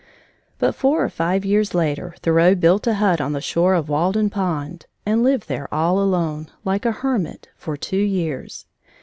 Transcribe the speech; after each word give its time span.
But 0.57 0.73
four 0.73 1.05
or 1.05 1.09
five 1.09 1.45
years 1.45 1.75
later 1.75 2.15
Thoreau 2.23 2.55
built 2.55 2.87
a 2.87 2.95
hut 2.95 3.21
on 3.21 3.33
the 3.33 3.39
shore 3.39 3.75
of 3.75 3.87
Walden 3.87 4.31
Pond 4.31 4.87
and 5.05 5.21
lived 5.21 5.47
there 5.47 5.71
all 5.71 5.99
alone, 5.99 6.47
like 6.65 6.87
a 6.87 6.91
hermit, 6.91 7.49
for 7.55 7.77
two 7.77 7.97
years. 7.97 8.65